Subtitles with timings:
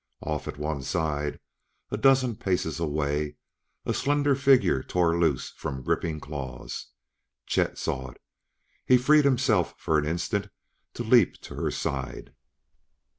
[0.23, 1.39] Off at one side,
[1.91, 3.35] a dozen paces away,
[3.85, 6.87] a slender figure tore loose from gripping claws.
[7.45, 8.21] Chet saw it;
[8.83, 10.49] he freed himself for an instant
[10.95, 12.33] to leap to her side.